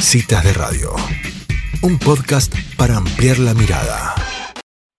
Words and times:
Citas 0.00 0.44
de 0.44 0.52
Radio, 0.52 0.94
un 1.82 1.98
podcast 1.98 2.54
para 2.76 2.96
ampliar 2.96 3.38
la 3.38 3.52
mirada. 3.52 4.14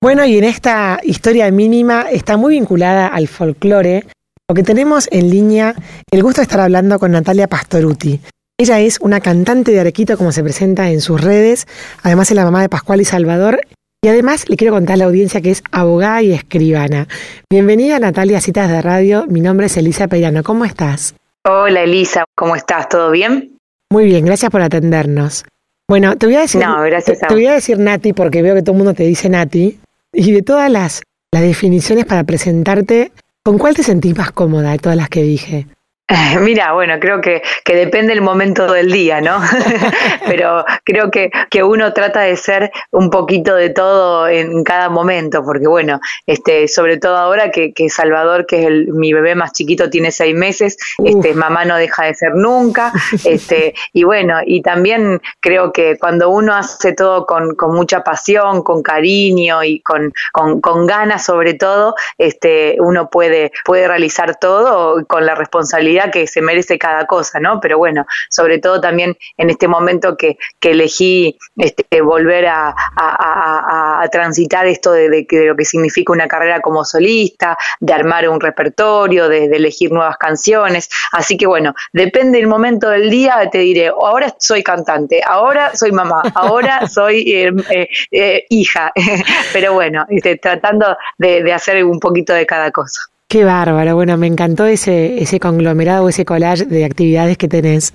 Bueno, 0.02 0.25
y 0.25 0.38
en 0.38 0.44
esta 0.44 1.00
historia 1.04 1.50
mínima 1.52 2.06
está 2.12 2.38
muy 2.38 2.55
vinculada 2.55 3.07
al 3.07 3.27
folclore, 3.27 4.05
porque 4.46 4.63
tenemos 4.63 5.07
en 5.12 5.29
línea 5.29 5.73
el 6.12 6.21
gusto 6.21 6.41
de 6.41 6.43
estar 6.43 6.59
hablando 6.59 6.99
con 6.99 7.12
Natalia 7.12 7.47
Pastoruti. 7.47 8.20
Ella 8.57 8.79
es 8.81 8.99
una 8.99 9.21
cantante 9.21 9.71
de 9.71 9.79
Arequito, 9.79 10.17
como 10.17 10.32
se 10.32 10.43
presenta 10.43 10.89
en 10.89 11.02
sus 11.02 11.21
redes, 11.21 11.66
además 12.04 12.29
es 12.29 12.36
la 12.36 12.43
mamá 12.43 12.61
de 12.61 12.70
Pascual 12.70 13.02
y 13.02 13.05
Salvador, 13.05 13.61
y 14.04 14.09
además 14.09 14.50
le 14.50 14.57
quiero 14.57 14.73
contar 14.73 14.95
a 14.95 14.97
la 14.97 15.05
audiencia 15.05 15.41
que 15.41 15.52
es 15.52 15.63
abogada 15.71 16.21
y 16.21 16.34
escribana. 16.34 17.07
Bienvenida 17.50 18.00
Natalia 18.00 18.39
a 18.39 18.41
Citas 18.41 18.70
de 18.70 18.81
Radio, 18.81 19.25
mi 19.27 19.39
nombre 19.41 19.68
es 19.68 19.77
Elisa 19.77 20.07
Peirano, 20.07 20.43
¿cómo 20.43 20.66
estás? 20.66 21.16
Hola 21.47 21.81
Elisa, 21.84 22.25
¿cómo 22.36 22.55
estás? 22.55 22.89
¿Todo 22.89 23.11
bien? 23.11 23.59
Muy 23.92 24.06
bien, 24.06 24.26
gracias 24.26 24.52
por 24.52 24.62
atendernos. 24.62 25.46
Bueno, 25.88 26.16
te 26.16 26.28
voy 26.28 26.36
a 26.36 26.42
decir, 26.42 26.61
no, 26.61 26.82
gracias 26.84 27.20
te, 27.20 27.28
te 27.28 27.34
voy 27.34 27.47
a 27.47 27.54
decir 27.54 27.80
Nati 27.80 28.14
porque 28.14 28.43
veo 28.43 28.54
que 28.54 28.61
todo 28.61 28.74
el 28.74 28.78
mundo 28.78 28.93
te 28.93 29.04
dice 29.04 29.30
Nati. 29.30 29.80
Y 30.14 30.32
de 30.32 30.42
todas 30.43 30.71
las, 30.71 31.02
las 31.32 31.42
definiciones 31.42 32.06
para 32.06 32.23
presentarte, 32.23 33.11
¿con 33.44 33.58
cuál 33.58 33.75
te 33.75 33.83
sentís 33.83 34.16
más 34.16 34.31
cómoda 34.31 34.72
de 34.72 34.78
todas 34.78 34.97
las 34.97 35.09
que 35.09 35.23
dije? 35.23 35.67
Mira, 36.41 36.73
bueno, 36.73 36.99
creo 36.99 37.22
que, 37.22 37.44
que 37.63 37.75
depende 37.75 38.13
el 38.13 38.22
momento 38.22 38.72
del 38.72 38.91
día, 38.91 39.22
¿no? 39.22 39.39
Pero 40.27 40.66
creo 40.83 41.11
que, 41.11 41.30
que 41.52 41.63
uno 41.63 41.94
trata 41.94 42.22
de 42.22 42.35
ser 42.35 42.72
un 42.91 43.11
poquito 43.11 43.55
de 43.55 43.69
todo 43.69 44.27
en 44.27 44.63
cada 44.63 44.89
momento, 44.89 45.44
porque 45.44 45.67
bueno, 45.67 45.99
este, 46.25 46.67
sobre 46.67 46.97
todo 46.97 47.16
ahora 47.16 47.52
que, 47.52 47.73
que 47.73 47.89
Salvador, 47.89 48.47
que 48.47 48.61
es 48.61 48.66
el, 48.66 48.88
mi 48.94 49.13
bebé 49.13 49.35
más 49.35 49.53
chiquito, 49.53 49.89
tiene 49.89 50.11
seis 50.11 50.35
meses, 50.35 50.77
este, 51.03 51.35
mamá 51.35 51.66
no 51.66 51.77
deja 51.77 52.05
de 52.05 52.16
ser 52.16 52.33
nunca, 52.33 52.91
este, 53.23 53.75
y 53.94 54.03
bueno, 54.03 54.39
y 54.44 54.63
también 54.63 55.21
creo 55.39 55.71
que 55.71 55.97
cuando 55.99 56.30
uno 56.30 56.55
hace 56.55 56.94
todo 56.94 57.27
con, 57.27 57.55
con 57.55 57.75
mucha 57.75 58.03
pasión, 58.03 58.63
con 58.63 58.81
cariño 58.81 59.63
y 59.63 59.81
con, 59.81 60.11
con, 60.31 60.59
con 60.59 60.88
ganas 60.88 61.23
sobre 61.23 61.53
todo, 61.53 61.94
este, 62.17 62.77
uno 62.79 63.09
puede, 63.11 63.51
puede 63.63 63.88
realizar 63.88 64.38
todo 64.39 65.05
con 65.05 65.25
la 65.25 65.35
responsabilidad 65.35 65.98
que 66.11 66.28
se 66.28 66.42
merece 66.42 66.78
cada 66.78 67.05
cosa, 67.05 67.39
¿no? 67.39 67.59
Pero 67.59 67.78
bueno, 67.78 68.05
sobre 68.30 68.59
todo 68.59 68.81
también 68.81 69.17
en 69.38 69.50
este 69.50 69.67
momento 69.67 70.17
que, 70.17 70.38
que 70.59 70.72
elegí 70.72 71.38
este, 71.58 72.02
volver 72.02 72.47
a, 72.47 72.73
a, 72.95 74.02
a, 74.02 74.08
transitar 74.09 74.66
esto 74.66 74.91
de, 74.91 75.09
de, 75.09 75.28
de, 75.30 75.45
lo 75.45 75.56
que 75.56 75.66
significa 75.66 76.14
una 76.14 76.28
carrera 76.28 76.61
como 76.61 76.86
solista, 76.86 77.58
de 77.80 77.94
armar 77.94 78.28
un 78.30 78.39
repertorio, 78.39 79.30
de, 79.30 79.47
de, 79.50 79.58
elegir 79.58 79.91
nuevas 79.91 80.17
canciones. 80.17 80.89
Así 81.11 81.38
que 81.38 81.45
bueno, 81.45 81.73
depende 81.94 82.39
del 82.39 82.47
momento 82.47 82.89
del 82.89 83.09
día, 83.09 83.50
te 83.52 83.59
diré, 83.59 83.88
ahora 83.88 84.34
soy 84.39 84.63
cantante, 84.63 85.22
ahora 85.25 85.75
soy 85.75 85.91
mamá, 85.91 86.23
ahora 86.36 86.88
soy 86.89 87.22
eh, 87.31 87.52
eh, 87.69 87.88
eh, 88.11 88.45
hija. 88.50 88.91
Pero 89.53 89.73
bueno, 89.73 90.06
este, 90.09 90.38
tratando 90.38 90.97
de 91.17 91.53
hacer 91.53 91.84
un 91.84 92.00
poquito 92.00 92.34
de 92.34 92.45
cada 92.45 92.72
cosa. 92.72 93.00
Qué 93.31 93.44
bárbaro, 93.45 93.94
bueno, 93.94 94.17
me 94.17 94.25
encantó 94.25 94.66
ese, 94.66 95.22
ese 95.22 95.39
conglomerado, 95.39 96.09
ese 96.09 96.25
collage 96.25 96.66
de 96.66 96.83
actividades 96.83 97.38
que 97.38 97.47
tenés. 97.47 97.94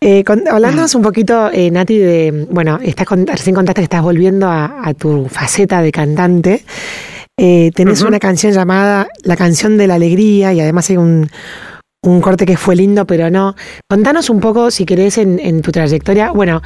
Eh, 0.00 0.24
con, 0.24 0.48
hablándonos 0.48 0.94
un 0.94 1.02
poquito, 1.02 1.50
eh, 1.52 1.70
Nati, 1.70 1.98
de, 1.98 2.46
bueno, 2.50 2.78
estás 2.82 3.06
con, 3.06 3.26
recién 3.26 3.54
contaste 3.54 3.82
que 3.82 3.84
estás 3.84 4.02
volviendo 4.02 4.46
a, 4.46 4.80
a 4.82 4.94
tu 4.94 5.28
faceta 5.28 5.82
de 5.82 5.92
cantante. 5.92 6.64
Eh, 7.38 7.72
tenés 7.74 8.00
uh 8.00 8.04
-huh. 8.06 8.08
una 8.08 8.18
canción 8.18 8.54
llamada 8.54 9.06
La 9.22 9.36
canción 9.36 9.76
de 9.76 9.86
la 9.86 9.96
alegría 9.96 10.54
y 10.54 10.60
además 10.60 10.88
hay 10.88 10.96
un, 10.96 11.28
un 12.02 12.20
corte 12.22 12.46
que 12.46 12.56
fue 12.56 12.74
lindo, 12.74 13.06
pero 13.06 13.28
no. 13.28 13.56
Contanos 13.86 14.30
un 14.30 14.40
poco, 14.40 14.70
si 14.70 14.86
querés, 14.86 15.18
en, 15.18 15.38
en 15.40 15.60
tu 15.60 15.72
trayectoria, 15.72 16.30
bueno, 16.30 16.62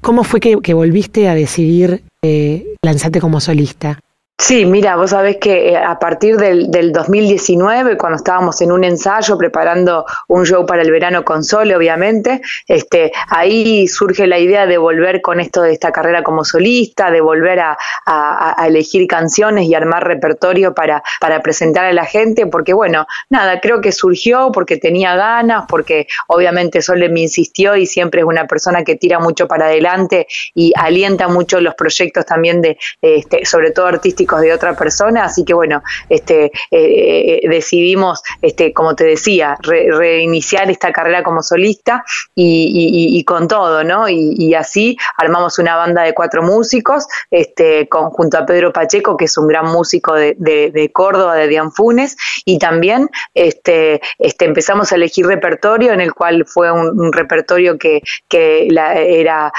¿cómo 0.00 0.24
fue 0.24 0.40
que, 0.40 0.56
que 0.62 0.72
volviste 0.72 1.28
a 1.28 1.34
decidir 1.34 2.02
eh, 2.24 2.64
lanzarte 2.82 3.20
como 3.20 3.40
solista? 3.40 4.00
Sí, 4.40 4.64
mira, 4.66 4.94
vos 4.94 5.10
sabés 5.10 5.38
que 5.38 5.70
eh, 5.70 5.76
a 5.76 5.98
partir 5.98 6.36
del, 6.36 6.70
del, 6.70 6.92
2019, 6.92 7.98
cuando 7.98 8.18
estábamos 8.18 8.60
en 8.60 8.70
un 8.70 8.84
ensayo 8.84 9.36
preparando 9.36 10.06
un 10.28 10.46
show 10.46 10.64
para 10.64 10.82
el 10.82 10.92
verano 10.92 11.24
con 11.24 11.42
Sole, 11.42 11.74
obviamente, 11.74 12.40
este, 12.68 13.10
ahí 13.30 13.88
surge 13.88 14.28
la 14.28 14.38
idea 14.38 14.66
de 14.66 14.78
volver 14.78 15.22
con 15.22 15.40
esto 15.40 15.62
de 15.62 15.72
esta 15.72 15.90
carrera 15.90 16.22
como 16.22 16.44
solista, 16.44 17.10
de 17.10 17.20
volver 17.20 17.58
a, 17.58 17.76
a, 18.06 18.62
a 18.62 18.66
elegir 18.68 19.08
canciones 19.08 19.66
y 19.66 19.74
armar 19.74 20.06
repertorio 20.06 20.72
para, 20.72 21.02
para 21.20 21.42
presentar 21.42 21.86
a 21.86 21.92
la 21.92 22.04
gente, 22.04 22.46
porque 22.46 22.72
bueno, 22.72 23.08
nada, 23.30 23.58
creo 23.60 23.80
que 23.80 23.90
surgió 23.90 24.52
porque 24.52 24.76
tenía 24.76 25.16
ganas, 25.16 25.64
porque 25.68 26.06
obviamente 26.28 26.80
Sole 26.80 27.08
me 27.08 27.22
insistió 27.22 27.74
y 27.74 27.86
siempre 27.86 28.20
es 28.20 28.26
una 28.26 28.46
persona 28.46 28.84
que 28.84 28.94
tira 28.94 29.18
mucho 29.18 29.48
para 29.48 29.66
adelante 29.66 30.28
y 30.54 30.72
alienta 30.76 31.26
mucho 31.26 31.60
los 31.60 31.74
proyectos 31.74 32.24
también 32.24 32.62
de, 32.62 32.78
este, 33.02 33.44
sobre 33.44 33.72
todo 33.72 33.86
artísticos 33.86 34.27
de 34.36 34.52
otra 34.52 34.74
persona, 34.76 35.24
así 35.24 35.44
que 35.44 35.54
bueno, 35.54 35.82
este, 36.08 36.52
eh, 36.70 37.40
decidimos, 37.48 38.22
este, 38.42 38.72
como 38.72 38.94
te 38.94 39.04
decía, 39.04 39.56
re, 39.62 39.88
reiniciar 39.90 40.70
esta 40.70 40.92
carrera 40.92 41.22
como 41.22 41.42
solista 41.42 42.04
y, 42.34 43.24
con 43.24 43.48
todo, 43.48 43.84
¿no? 43.84 44.08
Y, 44.08 44.54
así 44.54 44.96
armamos 45.16 45.58
una 45.58 45.76
banda 45.76 46.02
de 46.02 46.14
cuatro 46.14 46.42
músicos, 46.42 47.06
este, 47.30 47.88
junto 47.90 48.38
a 48.38 48.46
Pedro 48.46 48.72
Pacheco, 48.72 49.16
que 49.16 49.26
es 49.26 49.38
un 49.38 49.46
gran 49.46 49.66
músico 49.66 50.14
de, 50.14 50.34
de, 50.38 50.70
de 50.70 50.90
Córdoba, 50.90 51.36
de 51.36 51.48
Dianfunes, 51.48 52.16
y 52.44 52.58
también 52.58 53.08
empezamos 53.34 54.92
a 54.92 54.96
elegir 54.96 55.26
repertorio, 55.26 55.92
en 55.92 56.00
el 56.00 56.12
cual 56.14 56.44
fue 56.46 56.70
un, 56.72 57.12
repertorio 57.12 57.78
que, 57.78 58.02
era, 58.30 59.52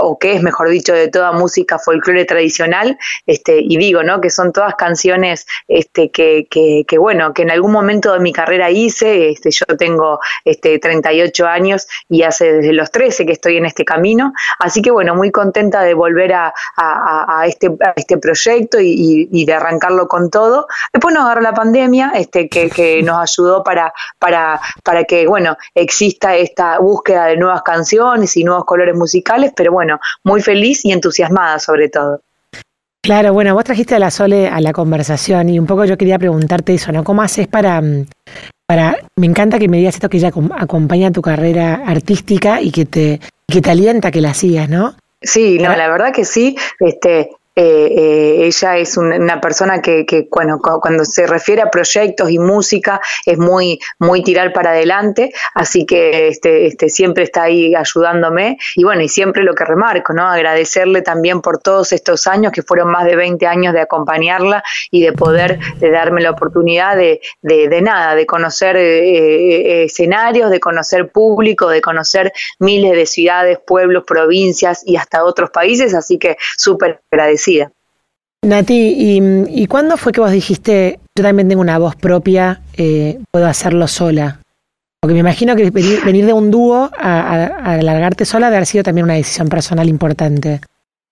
o 0.00 0.18
que 0.18 0.32
es, 0.34 0.42
mejor 0.42 0.68
dicho, 0.68 0.92
de 0.92 1.08
toda 1.08 1.32
música 1.32 1.78
folclore 1.78 2.24
tradicional, 2.24 2.98
este, 3.26 3.60
y 3.60 3.76
digo, 3.88 4.02
¿no? 4.02 4.20
Que 4.20 4.30
son 4.30 4.52
todas 4.52 4.74
canciones 4.74 5.46
este, 5.66 6.10
que, 6.10 6.46
que, 6.50 6.84
que, 6.86 6.98
bueno, 6.98 7.32
que 7.32 7.42
en 7.42 7.50
algún 7.50 7.72
momento 7.72 8.12
de 8.12 8.20
mi 8.20 8.32
carrera 8.32 8.70
hice, 8.70 9.30
este, 9.30 9.50
yo 9.50 9.64
tengo 9.78 10.20
este, 10.44 10.78
38 10.78 11.46
años 11.46 11.86
y 12.08 12.22
hace 12.22 12.52
desde 12.52 12.72
los 12.72 12.90
13 12.90 13.24
que 13.24 13.32
estoy 13.32 13.56
en 13.56 13.64
este 13.64 13.84
camino, 13.84 14.32
así 14.58 14.82
que 14.82 14.90
bueno, 14.90 15.14
muy 15.14 15.30
contenta 15.30 15.82
de 15.82 15.94
volver 15.94 16.34
a, 16.34 16.52
a, 16.76 17.40
a, 17.40 17.46
este, 17.46 17.68
a 17.68 17.94
este 17.96 18.18
proyecto 18.18 18.78
y, 18.80 19.28
y, 19.30 19.44
de 19.46 19.54
arrancarlo 19.54 20.06
con 20.06 20.30
todo. 20.30 20.66
Después 20.92 21.14
nos 21.14 21.24
agarró 21.24 21.40
la 21.40 21.54
pandemia, 21.54 22.12
este, 22.14 22.48
que, 22.48 22.68
que 22.68 23.02
nos 23.08 23.18
ayudó 23.18 23.62
para, 23.62 23.92
para, 24.18 24.60
para 24.84 25.04
que, 25.04 25.26
bueno, 25.26 25.56
exista 25.74 26.36
esta 26.36 26.78
búsqueda 26.78 27.26
de 27.26 27.36
nuevas 27.36 27.62
canciones 27.62 28.36
y 28.36 28.44
nuevos 28.44 28.64
colores 28.64 28.94
musicales, 28.94 29.52
pero 29.56 29.72
bueno, 29.72 29.98
muy 30.24 30.42
feliz 30.42 30.84
y 30.84 30.92
entusiasmada 30.92 31.58
sobre 31.58 31.88
todo. 31.88 32.20
Claro, 33.08 33.32
bueno, 33.32 33.54
vos 33.54 33.64
trajiste 33.64 33.94
a 33.94 33.98
la 33.98 34.10
Sole 34.10 34.48
a 34.48 34.60
la 34.60 34.74
conversación 34.74 35.48
y 35.48 35.58
un 35.58 35.64
poco 35.64 35.86
yo 35.86 35.96
quería 35.96 36.18
preguntarte 36.18 36.74
eso, 36.74 36.92
¿no? 36.92 37.04
¿Cómo 37.04 37.22
haces 37.22 37.48
para, 37.48 37.80
mm, 37.80 38.04
para, 38.66 38.98
me 39.16 39.24
encanta 39.24 39.58
que 39.58 39.66
me 39.66 39.78
digas 39.78 39.94
esto 39.94 40.10
que 40.10 40.18
ella 40.18 40.30
acompaña 40.58 41.10
tu 41.10 41.22
carrera 41.22 41.84
artística 41.86 42.60
y 42.60 42.70
que 42.70 42.84
te, 42.84 43.18
que 43.50 43.62
te 43.62 43.70
alienta 43.70 44.10
que 44.10 44.20
la 44.20 44.34
sigas, 44.34 44.68
¿no? 44.68 44.94
Sí, 45.22 45.58
no, 45.58 45.74
la 45.74 45.88
verdad 45.88 46.12
que 46.12 46.26
sí, 46.26 46.54
este, 46.80 47.30
eh, 47.60 47.92
eh, 47.96 48.46
ella 48.46 48.76
es 48.76 48.96
un, 48.96 49.12
una 49.12 49.40
persona 49.40 49.82
que, 49.82 50.28
bueno, 50.30 50.60
cuando 50.60 51.04
se 51.04 51.26
refiere 51.26 51.60
a 51.60 51.70
proyectos 51.70 52.30
y 52.30 52.38
música 52.38 53.00
es 53.26 53.36
muy, 53.36 53.80
muy 53.98 54.22
tirar 54.22 54.52
para 54.52 54.70
adelante, 54.70 55.32
así 55.54 55.84
que 55.84 56.28
este, 56.28 56.66
este, 56.66 56.88
siempre 56.88 57.24
está 57.24 57.42
ahí 57.42 57.74
ayudándome 57.74 58.58
y 58.76 58.84
bueno, 58.84 59.02
y 59.02 59.08
siempre 59.08 59.42
lo 59.42 59.56
que 59.56 59.64
remarco, 59.64 60.12
¿no? 60.12 60.28
Agradecerle 60.28 61.02
también 61.02 61.40
por 61.40 61.58
todos 61.58 61.90
estos 61.92 62.28
años, 62.28 62.52
que 62.52 62.62
fueron 62.62 62.92
más 62.92 63.04
de 63.04 63.16
20 63.16 63.44
años 63.48 63.74
de 63.74 63.80
acompañarla 63.80 64.62
y 64.92 65.02
de 65.02 65.12
poder 65.12 65.58
de 65.80 65.90
darme 65.90 66.20
la 66.20 66.30
oportunidad 66.30 66.96
de, 66.96 67.20
de, 67.42 67.68
de 67.68 67.82
nada, 67.82 68.14
de 68.14 68.24
conocer 68.24 68.76
eh, 68.76 69.82
escenarios, 69.82 70.52
de 70.52 70.60
conocer 70.60 71.10
público, 71.10 71.68
de 71.70 71.80
conocer 71.80 72.32
miles 72.60 72.92
de 72.92 73.06
ciudades, 73.06 73.58
pueblos, 73.66 74.04
provincias 74.06 74.82
y 74.86 74.94
hasta 74.94 75.24
otros 75.24 75.50
países, 75.50 75.92
así 75.92 76.18
que 76.18 76.36
súper 76.56 77.00
agradecida 77.10 77.47
Nati, 78.42 78.74
¿y, 78.74 79.62
¿y 79.62 79.66
cuándo 79.66 79.96
fue 79.96 80.12
que 80.12 80.20
vos 80.20 80.30
dijiste, 80.30 81.00
yo 81.16 81.24
también 81.24 81.48
tengo 81.48 81.60
una 81.60 81.78
voz 81.78 81.96
propia, 81.96 82.62
eh, 82.76 83.18
puedo 83.30 83.46
hacerlo 83.46 83.88
sola? 83.88 84.40
Porque 85.00 85.14
me 85.14 85.20
imagino 85.20 85.56
que 85.56 85.70
venir, 85.70 86.04
venir 86.04 86.26
de 86.26 86.32
un 86.32 86.50
dúo 86.50 86.90
a, 86.96 87.20
a, 87.20 87.46
a 87.46 87.74
alargarte 87.74 88.24
sola 88.24 88.46
debe 88.46 88.58
haber 88.58 88.66
sido 88.66 88.84
también 88.84 89.04
una 89.04 89.14
decisión 89.14 89.48
personal 89.48 89.88
importante. 89.88 90.60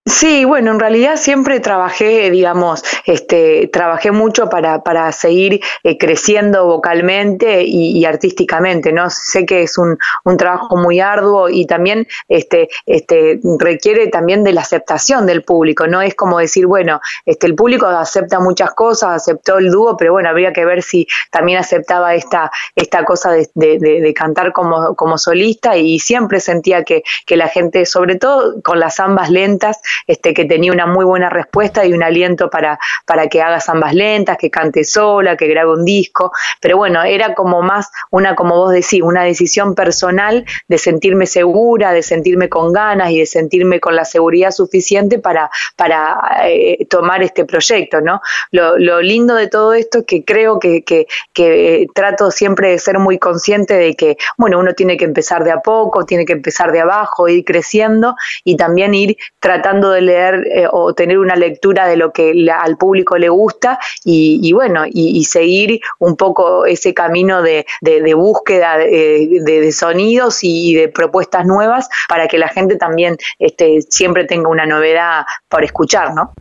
Sí, 0.08 0.44
bueno, 0.44 0.70
en 0.70 0.78
realidad 0.78 1.16
siempre 1.16 1.58
trabajé, 1.58 2.30
digamos, 2.30 2.84
este, 3.06 3.68
trabajé 3.72 4.12
mucho 4.12 4.48
para, 4.48 4.84
para 4.84 5.10
seguir 5.10 5.60
eh, 5.82 5.98
creciendo 5.98 6.64
vocalmente 6.64 7.64
y, 7.64 8.04
artísticamente, 8.04 8.92
¿no? 8.92 9.10
Sé 9.10 9.44
que 9.44 9.64
es 9.64 9.76
un, 9.78 9.98
un, 10.24 10.36
trabajo 10.36 10.76
muy 10.76 11.00
arduo 11.00 11.48
y 11.48 11.66
también 11.66 12.06
este, 12.28 12.68
este, 12.86 13.40
requiere 13.58 14.06
también 14.06 14.44
de 14.44 14.52
la 14.52 14.60
aceptación 14.60 15.26
del 15.26 15.42
público, 15.42 15.88
no 15.88 16.00
es 16.00 16.14
como 16.14 16.38
decir, 16.38 16.68
bueno, 16.68 17.00
este, 17.24 17.48
el 17.48 17.56
público 17.56 17.86
acepta 17.86 18.38
muchas 18.38 18.74
cosas, 18.74 19.10
aceptó 19.10 19.58
el 19.58 19.72
dúo, 19.72 19.96
pero 19.96 20.12
bueno, 20.12 20.28
habría 20.28 20.52
que 20.52 20.64
ver 20.64 20.84
si 20.84 21.08
también 21.32 21.58
aceptaba 21.58 22.14
esta, 22.14 22.52
esta 22.76 23.04
cosa 23.04 23.32
de, 23.32 23.48
de, 23.54 23.78
de 23.80 24.14
cantar 24.14 24.52
como, 24.52 24.94
como 24.94 25.18
solista 25.18 25.76
y 25.76 25.98
siempre 25.98 26.38
sentía 26.38 26.84
que, 26.84 27.02
que 27.26 27.36
la 27.36 27.48
gente, 27.48 27.86
sobre 27.86 28.14
todo 28.14 28.62
con 28.62 28.78
las 28.78 29.00
ambas 29.00 29.30
lentas, 29.30 29.80
este, 30.06 30.34
que 30.34 30.44
tenía 30.44 30.72
una 30.72 30.86
muy 30.86 31.04
buena 31.04 31.28
respuesta 31.30 31.84
y 31.84 31.92
un 31.92 32.02
aliento 32.02 32.50
para, 32.50 32.78
para 33.04 33.28
que 33.28 33.42
haga 33.42 33.60
zambas 33.60 33.94
lentas, 33.94 34.38
que 34.38 34.50
cante 34.50 34.84
sola, 34.84 35.36
que 35.36 35.46
grabe 35.46 35.72
un 35.72 35.84
disco, 35.84 36.32
pero 36.60 36.76
bueno, 36.76 37.02
era 37.02 37.34
como 37.34 37.62
más 37.62 37.90
una, 38.10 38.34
como 38.34 38.56
vos 38.56 38.72
decís, 38.72 39.02
una 39.02 39.24
decisión 39.24 39.74
personal 39.74 40.44
de 40.68 40.78
sentirme 40.78 41.26
segura, 41.26 41.92
de 41.92 42.02
sentirme 42.02 42.48
con 42.48 42.72
ganas 42.72 43.10
y 43.10 43.18
de 43.18 43.26
sentirme 43.26 43.80
con 43.80 43.96
la 43.96 44.04
seguridad 44.04 44.50
suficiente 44.50 45.18
para, 45.18 45.50
para 45.76 46.18
eh, 46.44 46.86
tomar 46.88 47.22
este 47.22 47.44
proyecto, 47.44 48.00
¿no? 48.00 48.20
Lo, 48.50 48.76
lindo 49.00 49.34
de 49.34 49.48
todo 49.48 49.74
esto 49.74 49.98
es 49.98 50.04
que 50.06 50.24
creo 50.24 50.58
que, 50.58 50.82
que, 50.82 51.06
que 51.32 51.86
trato 51.94 52.30
siempre 52.30 52.70
de 52.70 52.78
ser 52.78 52.98
muy 52.98 53.18
consciente 53.18 53.74
de 53.74 53.94
que, 53.94 54.16
bueno, 54.36 54.58
uno 54.58 54.74
tiene 54.74 54.96
que 54.96 55.04
empezar 55.04 55.44
de 55.44 55.52
a 55.52 55.60
poco, 55.60 56.04
tiene 56.04 56.24
que 56.24 56.32
empezar 56.32 56.72
de 56.72 56.80
abajo, 56.80 57.28
ir 57.28 57.44
creciendo 57.44 58.14
y 58.44 58.56
también 58.56 58.94
ir 58.94 59.16
tratando 59.40 59.85
de 59.90 60.00
leer 60.00 60.46
eh, 60.46 60.66
o 60.70 60.94
tener 60.94 61.18
una 61.18 61.36
lectura 61.36 61.86
de 61.86 61.96
lo 61.96 62.12
que 62.12 62.32
al 62.52 62.76
público 62.76 63.18
le 63.18 63.28
gusta 63.28 63.78
y, 64.04 64.52
bueno, 64.52 64.84
y, 64.86 65.24
seguir 65.24 65.80
un 65.98 66.16
poco 66.16 66.66
ese 66.66 66.94
camino 66.94 67.42
de, 67.42 67.66
búsqueda 68.14 68.78
de, 68.78 69.72
sonidos 69.72 70.38
y 70.42 70.74
de 70.74 70.88
propuestas 70.88 71.46
nuevas 71.46 71.88
para 72.08 72.28
que 72.28 72.38
la 72.38 72.48
gente 72.48 72.76
también 72.76 73.16
este, 73.38 73.82
siempre 73.82 74.24
tenga 74.24 74.48
una 74.48 74.66
novedad 74.66 75.24
por 75.48 75.64
escuchar, 75.64 76.14
¿no? 76.14 76.32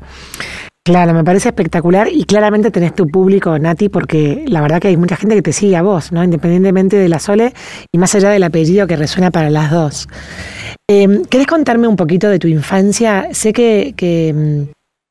Claro, 0.85 1.15
me 1.15 1.23
parece 1.23 1.49
espectacular 1.49 2.09
y 2.11 2.25
claramente 2.25 2.69
tenés 2.69 2.93
tu 2.93 3.07
público, 3.07 3.57
Nati, 3.57 3.89
porque 3.89 4.45
la 4.47 4.61
verdad 4.61 4.79
que 4.79 4.89
hay 4.89 4.97
mucha 4.97 5.15
gente 5.15 5.33
que 5.33 5.41
te 5.41 5.51
sigue 5.51 5.75
a 5.75 5.81
vos, 5.81 6.11
¿no? 6.11 6.23
Independientemente 6.23 6.95
de 6.95 7.09
la 7.09 7.17
Sole 7.17 7.53
y 7.91 7.97
más 7.97 8.13
allá 8.13 8.29
del 8.29 8.43
apellido 8.43 8.85
que 8.85 8.95
resuena 8.95 9.31
para 9.31 9.49
las 9.49 9.71
dos. 9.71 10.07
Eh, 10.87 11.23
¿Querés 11.27 11.47
contarme 11.47 11.87
un 11.87 11.95
poquito 11.95 12.29
de 12.29 12.37
tu 12.37 12.47
infancia? 12.47 13.29
Sé 13.31 13.51
que, 13.51 13.95
que, 13.97 14.67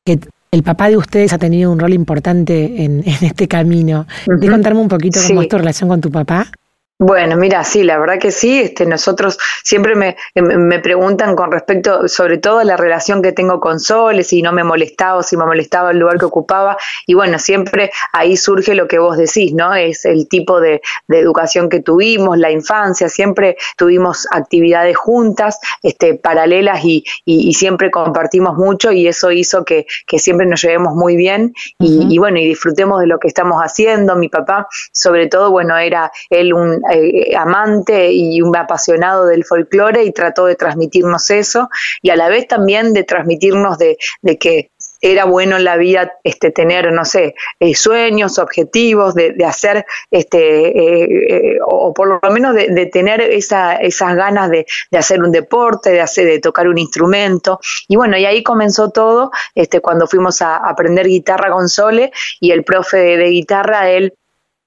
mm, 0.07 0.13
el 0.53 0.63
papá 0.63 0.91
de 0.91 0.97
ustedes 0.97 1.33
ha 1.33 1.39
tenido 1.39 1.73
un 1.73 1.81
rol 1.81 1.93
importante 1.93 2.85
en, 2.85 3.03
este 3.07 3.49
camino. 3.49 4.07
¿Querés 4.27 4.51
contarme 4.53 4.79
un 4.79 4.89
poquito 4.89 5.19
cómo 5.27 5.43
es 5.43 5.49
tu 5.49 5.59
relación 5.59 5.89
con 5.89 6.01
tu 6.01 6.13
papá? 6.13 6.53
Bueno, 7.01 7.37
mira, 7.37 7.65
sí, 7.65 7.83
la 7.83 7.99
verdad 7.99 8.21
que 8.21 8.31
sí. 8.31 8.61
Este, 8.61 8.87
nosotros 8.87 9.37
siempre 9.65 9.97
me, 9.97 10.17
me, 10.37 10.79
preguntan 10.79 11.35
con 11.35 11.51
respecto, 11.51 12.07
sobre 12.07 12.39
todo 12.39 12.61
a 12.61 12.65
la 12.65 12.77
relación 12.77 13.21
que 13.21 13.33
tengo 13.33 13.59
con 13.59 13.81
Sol, 13.81 14.23
si 14.23 14.43
no 14.43 14.53
me 14.53 14.63
molestaba 14.63 15.19
o 15.19 15.23
si 15.25 15.37
me 15.37 15.45
molestaba 15.45 15.91
el 15.91 15.99
lugar 15.99 16.19
que 16.21 16.27
ocupaba. 16.27 16.77
Y 17.05 17.15
bueno, 17.15 17.41
siempre 17.41 17.91
ahí 18.13 18.37
surge 18.37 18.77
lo 18.77 18.87
que 18.87 19.01
vos 19.01 19.17
decís, 19.17 19.53
¿no? 19.55 19.75
Es 19.75 20.05
el 20.05 20.29
tipo 20.29 20.61
de, 20.61 20.81
educación 21.09 21.69
que 21.69 21.81
tuvimos, 21.81 22.39
la 22.39 22.51
infancia, 22.51 23.09
siempre 23.09 23.57
tuvimos 23.77 24.27
actividades 24.31 24.97
juntas, 24.97 25.59
este, 25.83 26.15
paralelas 26.15 26.85
y, 26.85 27.05
y, 27.25 27.55
siempre 27.55 27.91
compartimos 27.91 28.57
mucho 28.57 28.91
y 28.91 29.07
eso 29.07 29.31
hizo 29.31 29.65
que, 29.65 29.87
que 30.07 30.19
siempre 30.19 30.47
nos 30.47 30.63
llevemos 30.63 30.95
muy 30.95 31.17
bien 31.17 31.55
y, 31.79 32.07
y 32.13 32.19
bueno, 32.19 32.39
y 32.39 32.49
disfrutemos 32.49 33.01
de 33.01 33.07
lo 33.07 33.19
que 33.19 33.29
estamos 33.29 33.61
haciendo. 33.63 34.17
Mi 34.17 34.29
papá, 34.29 34.67
sobre 34.93 35.29
todo, 35.29 35.51
bueno, 35.51 35.77
era 35.77 36.11
él 36.31 36.53
un 36.53 36.84
eh, 36.93 37.37
amante 37.37 38.13
y 38.13 38.43
un 38.43 38.57
apasionado 38.57 39.27
del 39.27 39.45
folclore 39.45 40.05
y 40.05 40.13
trató 40.13 40.47
de 40.47 40.57
transmitirnos 40.57 41.31
eso 41.31 41.69
y 42.03 42.11
a 42.11 42.17
la 42.17 42.29
vez 42.29 42.47
también 42.49 42.93
de 42.93 43.05
transmitirnos 43.05 43.79
de, 43.79 43.97
que 44.39 44.71
era 45.01 45.27
bueno 45.27 45.57
en 45.57 45.65
la 45.65 45.77
vida 45.77 46.15
este, 46.25 46.51
tener, 46.51 46.91
no 46.91 47.05
sé, 47.05 47.35
eh, 47.61 47.75
sueños, 47.75 48.39
objetivos, 48.39 49.15
de, 49.15 49.35
hacer, 49.47 49.85
este, 50.11 51.55
eh, 51.55 51.59
o 51.67 51.93
por 51.93 52.09
lo 52.09 52.31
menos 52.31 52.55
de, 52.55 52.87
tener 52.87 53.21
esa, 53.21 53.75
esas 53.75 54.17
ganas 54.17 54.51
de, 54.51 54.67
hacer 54.97 55.23
un 55.23 55.31
deporte, 55.31 55.91
de, 55.91 56.01
hacer, 56.01 56.27
de 56.27 56.41
tocar 56.41 56.69
un 56.69 56.79
instrumento. 56.79 57.61
Y 57.87 57.97
bueno, 57.97 58.17
y 58.17 58.25
ahí 58.25 58.43
comenzó 58.43 58.91
todo 58.91 59.31
este, 59.55 59.81
cuando 59.81 60.07
fuimos 60.07 60.41
a, 60.41 60.57
aprender 60.57 61.07
guitarra 61.07 61.51
con 61.51 61.69
Sole 61.69 62.11
y 62.41 62.53
el 62.53 62.65
profe 62.65 63.19
de 63.19 63.27
guitarra, 63.27 63.91
él 63.91 64.15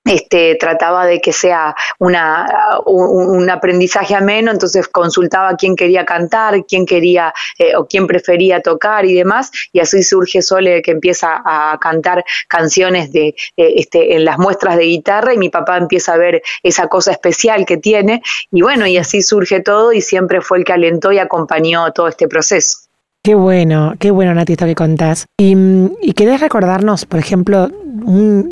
este, 0.07 0.55
trataba 0.55 1.05
de 1.05 1.19
que 1.19 1.33
sea 1.33 1.75
una, 1.99 2.47
un, 2.85 3.49
aprendizaje 3.49 4.15
ameno, 4.15 4.51
entonces 4.51 4.87
consultaba 4.87 5.55
quién 5.55 5.75
quería 5.75 6.05
cantar, 6.05 6.65
quién 6.65 6.85
quería 6.85 7.33
eh, 7.57 7.75
o 7.75 7.87
quién 7.87 8.07
prefería 8.07 8.61
tocar 8.61 9.05
y 9.05 9.13
demás, 9.13 9.51
y 9.71 9.79
así 9.79 10.03
surge 10.03 10.41
Sole 10.41 10.81
que 10.81 10.91
empieza 10.91 11.41
a 11.45 11.77
cantar 11.79 12.23
canciones 12.47 13.11
de, 13.11 13.27
eh, 13.27 13.73
este, 13.75 14.15
en 14.15 14.25
las 14.25 14.37
muestras 14.37 14.77
de 14.77 14.83
guitarra 14.83 15.33
y 15.33 15.37
mi 15.37 15.49
papá 15.49 15.77
empieza 15.77 16.13
a 16.13 16.17
ver 16.17 16.41
esa 16.63 16.87
cosa 16.87 17.11
especial 17.11 17.65
que 17.65 17.77
tiene, 17.77 18.21
y 18.51 18.61
bueno, 18.61 18.87
y 18.87 18.97
así 18.97 19.21
surge 19.21 19.61
todo 19.61 19.93
y 19.93 20.01
siempre 20.01 20.41
fue 20.41 20.59
el 20.59 20.63
que 20.63 20.73
alentó 20.73 21.11
y 21.11 21.19
acompañó 21.19 21.91
todo 21.91 22.07
este 22.07 22.27
proceso. 22.27 22.79
Qué 23.23 23.35
bueno, 23.35 23.93
qué 23.99 24.11
bueno, 24.11 24.33
Nati, 24.33 24.53
esto 24.53 24.65
que 24.65 24.75
contás. 24.75 25.25
Y, 25.37 25.53
y 26.01 26.13
querés 26.13 26.39
recordarnos, 26.39 27.05
por 27.05 27.19
ejemplo, 27.19 27.69
un, 28.07 28.49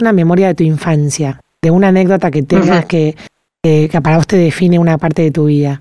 una 0.00 0.12
memoria 0.12 0.46
de 0.48 0.54
tu 0.54 0.64
infancia, 0.64 1.40
de 1.60 1.70
una 1.70 1.88
anécdota 1.88 2.30
que 2.30 2.42
tengas 2.42 2.86
que, 2.86 3.16
que, 3.62 3.88
que 3.90 4.00
para 4.00 4.16
vos 4.16 4.26
te 4.26 4.36
define 4.36 4.78
una 4.78 4.96
parte 4.96 5.22
de 5.22 5.30
tu 5.32 5.46
vida. 5.46 5.80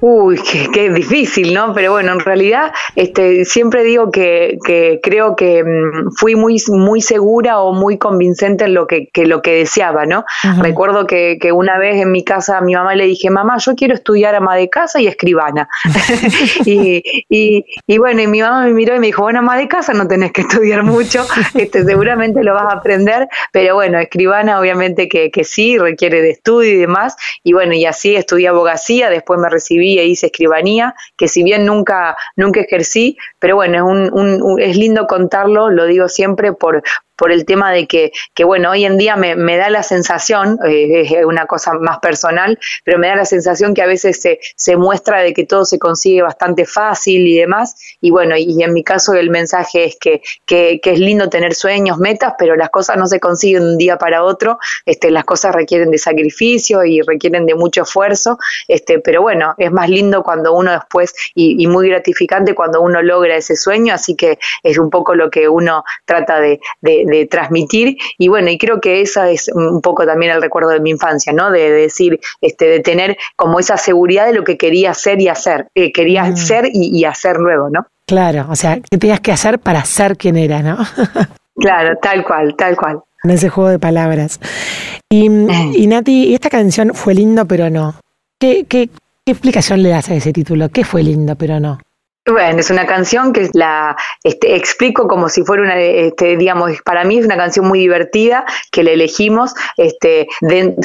Uy, 0.00 0.40
qué, 0.72 0.90
difícil, 0.90 1.54
¿no? 1.54 1.74
Pero 1.74 1.92
bueno, 1.92 2.12
en 2.12 2.20
realidad 2.20 2.72
este, 2.96 3.44
siempre 3.44 3.84
digo 3.84 4.10
que, 4.10 4.58
que 4.64 5.00
creo 5.02 5.36
que 5.36 5.64
mm, 5.64 6.12
fui 6.16 6.34
muy, 6.34 6.56
muy 6.68 7.00
segura 7.00 7.60
o 7.60 7.72
muy 7.72 7.98
convincente 7.98 8.64
en 8.64 8.74
lo 8.74 8.86
que, 8.86 9.08
que 9.12 9.26
lo 9.26 9.42
que 9.42 9.52
deseaba, 9.52 10.06
¿no? 10.06 10.24
Recuerdo 10.60 11.06
que, 11.06 11.38
que, 11.40 11.52
una 11.52 11.78
vez 11.78 12.00
en 12.00 12.12
mi 12.12 12.24
casa 12.24 12.58
a 12.58 12.60
mi 12.60 12.74
mamá 12.74 12.94
le 12.94 13.06
dije, 13.06 13.30
mamá, 13.30 13.56
yo 13.58 13.74
quiero 13.74 13.94
estudiar 13.94 14.34
ama 14.34 14.56
de 14.56 14.68
casa 14.68 15.00
y 15.00 15.06
escribana. 15.06 15.68
y, 16.64 17.02
y, 17.28 17.64
y, 17.86 17.98
bueno, 17.98 18.22
y 18.22 18.26
mi 18.26 18.40
mamá 18.40 18.64
me 18.64 18.72
miró 18.72 18.96
y 18.96 19.00
me 19.00 19.06
dijo, 19.06 19.22
bueno, 19.22 19.40
ama 19.40 19.56
de 19.56 19.68
casa 19.68 19.92
no 19.92 20.06
tenés 20.06 20.32
que 20.32 20.42
estudiar 20.42 20.82
mucho, 20.82 21.26
este, 21.54 21.84
seguramente 21.84 22.42
lo 22.42 22.54
vas 22.54 22.72
a 22.72 22.76
aprender, 22.76 23.28
pero 23.52 23.74
bueno, 23.74 23.98
escribana 23.98 24.60
obviamente 24.60 25.08
que, 25.08 25.30
que 25.30 25.44
sí, 25.44 25.78
requiere 25.78 26.22
de 26.22 26.30
estudio 26.30 26.72
y 26.72 26.76
demás. 26.76 27.16
Y 27.42 27.52
bueno, 27.52 27.74
y 27.74 27.84
así 27.84 28.14
estudié 28.14 28.48
abogacía, 28.48 29.10
después 29.10 29.40
me 29.40 29.48
recibí 29.48 29.77
e 29.80 30.06
hice 30.06 30.26
escribanía, 30.26 30.94
que 31.16 31.28
si 31.28 31.42
bien 31.42 31.64
nunca, 31.64 32.16
nunca 32.36 32.60
ejercí, 32.60 33.16
pero 33.38 33.56
bueno, 33.56 33.86
es, 33.86 34.58
es 34.58 34.76
lindo 34.76 35.06
contarlo, 35.06 35.70
lo 35.70 35.86
digo 35.86 36.08
siempre 36.08 36.52
por, 36.52 36.82
por 37.18 37.32
el 37.32 37.44
tema 37.44 37.72
de 37.72 37.86
que, 37.86 38.12
que 38.34 38.44
bueno, 38.44 38.70
hoy 38.70 38.84
en 38.84 38.96
día 38.96 39.16
me, 39.16 39.34
me 39.36 39.56
da 39.56 39.68
la 39.68 39.82
sensación, 39.82 40.58
eh, 40.66 41.02
es 41.02 41.24
una 41.26 41.46
cosa 41.46 41.74
más 41.74 41.98
personal, 41.98 42.58
pero 42.84 42.98
me 42.98 43.08
da 43.08 43.16
la 43.16 43.24
sensación 43.24 43.74
que 43.74 43.82
a 43.82 43.86
veces 43.86 44.22
se, 44.22 44.38
se 44.56 44.76
muestra 44.76 45.20
de 45.20 45.34
que 45.34 45.44
todo 45.44 45.64
se 45.64 45.78
consigue 45.78 46.22
bastante 46.22 46.64
fácil 46.64 47.26
y 47.26 47.36
demás, 47.36 47.76
y 48.00 48.10
bueno, 48.10 48.36
y 48.36 48.62
en 48.62 48.72
mi 48.72 48.84
caso 48.84 49.14
el 49.14 49.30
mensaje 49.30 49.84
es 49.84 49.96
que, 50.00 50.22
que, 50.46 50.80
que 50.80 50.92
es 50.92 51.00
lindo 51.00 51.28
tener 51.28 51.54
sueños, 51.54 51.98
metas, 51.98 52.34
pero 52.38 52.54
las 52.54 52.70
cosas 52.70 52.96
no 52.96 53.06
se 53.06 53.18
consiguen 53.18 53.64
de 53.64 53.70
un 53.72 53.78
día 53.78 53.98
para 53.98 54.22
otro, 54.22 54.58
este, 54.86 55.10
las 55.10 55.24
cosas 55.24 55.54
requieren 55.54 55.90
de 55.90 55.98
sacrificio 55.98 56.84
y 56.84 57.00
requieren 57.02 57.46
de 57.46 57.54
mucho 57.56 57.82
esfuerzo, 57.82 58.38
este, 58.68 59.00
pero 59.00 59.22
bueno, 59.22 59.54
es 59.58 59.72
más 59.72 59.88
lindo 59.88 60.22
cuando 60.22 60.52
uno 60.52 60.72
después, 60.72 61.12
y, 61.34 61.66
muy 61.68 61.88
gratificante 61.90 62.54
cuando 62.54 62.80
uno 62.80 63.02
logra 63.02 63.36
ese 63.36 63.54
sueño, 63.54 63.92
así 63.92 64.14
que 64.16 64.38
es 64.62 64.78
un 64.78 64.88
poco 64.88 65.14
lo 65.14 65.28
que 65.28 65.48
uno 65.48 65.84
trata 66.06 66.40
de 66.40 66.60
de 67.08 67.26
transmitir 67.26 67.96
y 68.18 68.28
bueno, 68.28 68.50
y 68.50 68.58
creo 68.58 68.80
que 68.80 69.00
esa 69.00 69.30
es 69.30 69.50
un 69.54 69.80
poco 69.80 70.06
también 70.06 70.32
el 70.32 70.42
recuerdo 70.42 70.70
de 70.70 70.80
mi 70.80 70.90
infancia, 70.90 71.32
¿no? 71.32 71.50
De, 71.50 71.70
decir, 71.70 72.20
este, 72.40 72.66
de 72.66 72.80
tener 72.80 73.16
como 73.36 73.58
esa 73.58 73.76
seguridad 73.76 74.26
de 74.26 74.34
lo 74.34 74.44
que 74.44 74.56
quería 74.56 74.94
ser 74.94 75.20
y 75.20 75.28
hacer, 75.28 75.68
eh, 75.74 75.92
quería 75.92 76.24
mm. 76.24 76.36
ser 76.36 76.68
y, 76.72 77.04
hacer 77.04 77.36
luego, 77.36 77.70
¿no? 77.70 77.86
Claro, 78.06 78.46
o 78.48 78.56
sea, 78.56 78.80
¿qué 78.90 78.98
tenías 78.98 79.20
que 79.20 79.32
hacer 79.32 79.58
para 79.58 79.84
ser 79.84 80.16
quien 80.16 80.36
eras, 80.36 80.64
no? 80.64 80.78
claro, 81.56 81.96
tal 82.00 82.24
cual, 82.24 82.54
tal 82.56 82.76
cual. 82.76 83.00
En 83.24 83.30
ese 83.30 83.48
juego 83.48 83.70
de 83.70 83.78
palabras. 83.78 84.40
Y, 85.10 85.26
y 85.26 85.86
Nati, 85.86 86.34
esta 86.34 86.50
canción 86.50 86.94
fue 86.94 87.14
lindo 87.14 87.46
pero 87.46 87.68
no. 87.68 87.94
¿Qué, 88.38 88.64
qué, 88.68 88.88
¿Qué 89.28 89.32
explicación 89.32 89.82
le 89.82 89.90
das 89.90 90.08
a 90.08 90.14
ese 90.14 90.32
título? 90.32 90.70
¿Qué 90.70 90.84
fue 90.84 91.02
lindo 91.02 91.36
pero 91.36 91.60
no? 91.60 91.78
Bueno, 92.30 92.60
es 92.60 92.68
una 92.68 92.84
canción 92.84 93.32
que 93.32 93.48
la 93.54 93.96
este, 94.22 94.54
explico 94.54 95.08
como 95.08 95.30
si 95.30 95.44
fuera 95.44 95.62
una, 95.62 95.80
este, 95.80 96.36
digamos, 96.36 96.72
para 96.84 97.02
mí 97.04 97.16
es 97.16 97.24
una 97.24 97.38
canción 97.38 97.66
muy 97.66 97.78
divertida 97.78 98.44
que 98.70 98.82
la 98.82 98.90
elegimos 98.90 99.54
este, 99.78 100.28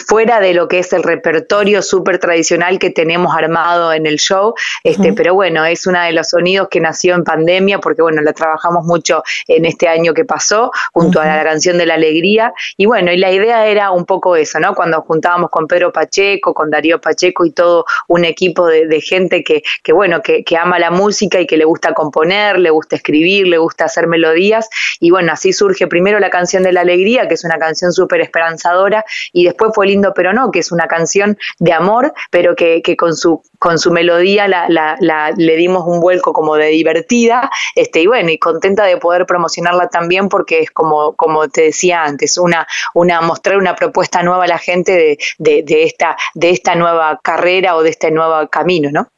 fuera 0.08 0.40
de 0.40 0.54
lo 0.54 0.70
que 0.70 0.80
es 0.80 0.94
el 0.94 1.04
repertorio 1.04 1.82
súper 1.82 2.18
tradicional 2.20 2.80
que 2.80 2.92
tenemos 2.92 3.36
armado 3.36 3.92
en 3.92 4.06
el 4.06 4.20
show, 4.20 4.54
este, 4.86 5.12
pero 5.12 5.34
bueno, 5.34 5.66
es 5.66 5.86
uno 5.86 6.02
de 6.02 6.14
los 6.14 6.30
sonidos 6.30 6.70
que 6.70 6.80
nació 6.80 7.14
en 7.16 7.26
pandemia 7.26 7.80
porque 7.80 8.02
bueno, 8.02 8.22
la 8.22 8.32
trabajamos 8.32 8.86
mucho 8.86 9.22
en 9.48 9.66
este 9.66 9.90
año 9.90 10.14
que 10.14 10.24
pasó 10.24 10.72
junto 10.94 11.20
a 11.20 11.26
la 11.26 11.44
canción 11.44 11.78
de 11.78 11.86
la 11.86 11.96
alegría. 11.96 12.54
Y 12.78 12.86
bueno, 12.86 13.12
y 13.12 13.18
la 13.18 13.32
idea 13.32 13.68
era 13.68 13.92
un 13.92 14.06
poco 14.06 14.38
eso, 14.38 14.62
¿no? 14.62 14.74
Cuando 14.74 15.02
juntábamos 15.02 15.50
con 15.50 15.68
Pedro 15.68 15.92
Pacheco, 15.92 16.54
con 16.54 16.70
Darío 16.70 17.02
Pacheco 17.02 17.46
y 17.46 17.52
todo 17.52 17.86
un 18.08 18.24
equipo 18.24 18.68
de, 18.68 19.02
gente 19.02 19.44
que, 19.44 19.64
que 19.84 19.92
bueno, 19.92 20.22
que, 20.22 20.46
que 20.46 20.56
ama 20.56 20.80
la 20.80 20.92
música 20.92 21.33
y 21.42 21.48
que 21.48 21.58
le 21.58 21.66
gusta 21.66 21.94
componer, 21.94 22.60
le 22.60 22.70
gusta 22.70 22.96
escribir, 22.96 23.48
le 23.48 23.58
gusta 23.58 23.86
hacer 23.86 24.08
melodías. 24.08 24.70
Y 25.00 25.12
bueno, 25.12 25.34
así 25.34 25.54
surge 25.54 25.88
primero 25.88 26.20
la 26.20 26.30
canción 26.30 26.64
de 26.64 26.72
la 26.72 26.82
alegría, 26.82 27.28
que 27.28 27.36
es 27.36 27.44
una 27.44 27.58
canción 27.58 27.92
súper 27.92 28.22
esperanzadora, 28.22 29.06
y 29.32 29.46
después 29.46 29.72
fue 29.74 29.88
lindo 29.88 30.14
pero 30.14 30.34
no, 30.34 30.52
que 30.52 30.60
es 30.60 30.72
una 30.72 30.88
canción 30.88 31.38
de 31.60 31.74
amor, 31.74 32.14
pero 32.30 32.56
que, 32.56 32.82
con 32.98 33.16
su 33.16 33.42
con 33.60 33.80
su 33.80 33.92
melodía 33.92 34.48
la, 34.48 34.98
le 35.38 35.56
dimos 35.56 35.84
un 35.88 36.02
vuelco 36.02 36.34
como 36.34 36.56
de 36.56 36.68
divertida, 36.68 37.50
este, 37.76 38.02
y 38.02 38.08
bueno, 38.08 38.30
y 38.30 38.38
contenta 38.38 38.84
de 38.84 38.98
poder 38.98 39.26
promocionarla 39.26 39.88
también 39.88 40.28
porque 40.28 40.60
es 40.60 40.72
como, 40.72 41.14
como 41.16 41.48
te 41.48 41.64
decía 41.64 42.04
antes, 42.04 42.38
una, 42.38 42.68
una, 42.94 43.22
mostrar 43.22 43.58
una 43.58 43.76
propuesta 43.76 44.22
nueva 44.22 44.44
a 44.44 44.48
la 44.48 44.58
gente 44.58 45.18
de, 45.38 45.64
de 45.64 45.84
esta, 45.84 46.18
de 46.34 46.50
esta 46.50 46.76
nueva 46.76 47.20
carrera 47.24 47.76
o 47.76 47.84
de 47.84 47.90
este 47.92 48.12
nuevo 48.12 48.50
camino, 48.50 48.90
¿no? 48.92 49.13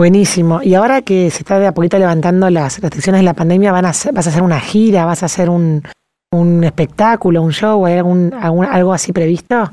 Buenísimo. 0.00 0.62
Y 0.62 0.72
ahora 0.76 1.02
que 1.02 1.28
se 1.28 1.40
está 1.40 1.58
de 1.58 1.66
a 1.66 1.74
poquito 1.74 1.98
levantando 1.98 2.48
las 2.48 2.80
restricciones 2.80 3.20
de 3.20 3.24
la 3.26 3.34
pandemia, 3.34 3.70
van 3.70 3.84
a 3.84 3.92
¿vas 4.14 4.26
a 4.26 4.30
hacer 4.30 4.42
una 4.42 4.58
gira? 4.58 5.04
¿Vas 5.04 5.22
a 5.22 5.26
hacer 5.26 5.50
un, 5.50 5.82
un 6.32 6.64
espectáculo, 6.64 7.42
un 7.42 7.52
show? 7.52 7.84
¿Hay 7.84 7.98
algún, 7.98 8.32
algo 8.32 8.94
así 8.94 9.12
previsto? 9.12 9.70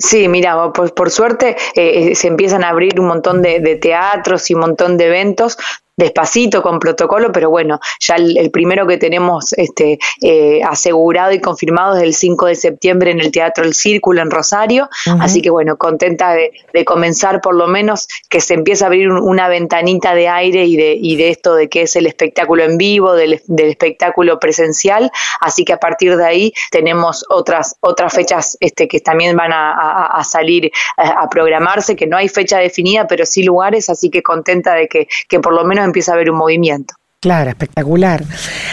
Sí, 0.00 0.26
mira, 0.26 0.72
por, 0.72 0.92
por 0.94 1.12
suerte 1.12 1.56
eh, 1.76 2.10
eh, 2.10 2.14
se 2.16 2.26
empiezan 2.26 2.64
a 2.64 2.70
abrir 2.70 2.98
un 2.98 3.06
montón 3.06 3.40
de, 3.40 3.60
de, 3.60 3.76
teatros 3.76 4.50
y 4.50 4.54
un 4.54 4.62
montón 4.62 4.96
de 4.96 5.06
eventos 5.06 5.56
despacito 6.02 6.62
con 6.62 6.78
protocolo, 6.78 7.32
pero 7.32 7.50
bueno, 7.50 7.80
ya 8.00 8.16
el, 8.16 8.50
primero 8.50 8.86
que 8.86 8.98
tenemos 8.98 9.52
este, 9.54 9.98
eh, 10.20 10.60
asegurado 10.64 11.32
y 11.32 11.40
confirmado 11.40 11.96
es 11.96 12.02
el 12.02 12.14
5 12.14 12.46
de 12.46 12.54
septiembre 12.54 13.10
en 13.10 13.20
el 13.20 13.30
Teatro 13.30 13.64
El 13.64 13.74
Círculo 13.74 14.20
en 14.22 14.30
Rosario, 14.30 14.88
así 15.20 15.40
que 15.40 15.50
bueno, 15.50 15.76
contenta 15.76 16.32
de, 16.32 16.52
comenzar 16.84 17.40
por 17.40 17.54
lo 17.54 17.68
menos 17.68 18.08
que 18.28 18.40
se 18.40 18.54
empiece 18.54 18.84
a 18.84 18.88
abrir 18.88 19.10
una 19.10 19.48
ventanita 19.48 20.14
de 20.14 20.28
aire 20.28 20.64
y 20.64 20.76
de, 20.76 20.98
y 21.00 21.16
de 21.16 21.30
esto 21.30 21.54
de 21.54 21.68
que 21.68 21.82
es 21.82 21.96
el 21.96 22.06
espectáculo 22.06 22.64
en 22.64 22.76
vivo, 22.76 23.14
del, 23.14 23.40
espectáculo 23.48 24.38
presencial, 24.40 25.10
así 25.40 25.64
que 25.64 25.72
a 25.72 25.78
partir 25.78 26.16
de 26.16 26.26
ahí 26.26 26.52
tenemos 26.70 27.24
otras, 27.28 27.76
otras 27.80 28.12
fechas 28.12 28.56
este, 28.60 28.88
que 28.88 29.00
también 29.00 29.36
van 29.36 29.52
a, 29.52 30.20
salir 30.24 30.70
a, 30.96 31.28
programarse, 31.28 31.96
que 31.96 32.06
no 32.06 32.16
hay 32.16 32.28
fecha 32.28 32.58
definida, 32.58 33.06
pero 33.06 33.24
sí 33.24 33.42
lugares, 33.42 33.88
así 33.88 34.10
que 34.10 34.22
contenta 34.22 34.74
de 34.74 34.88
que, 34.88 35.08
que 35.28 35.40
por 35.40 35.54
lo 35.54 35.64
menos 35.64 35.84
empieza 35.92 36.12
a 36.12 36.14
haber 36.14 36.30
un 36.30 36.38
movimiento. 36.38 36.94
Claro, 37.20 37.50
espectacular. 37.50 38.24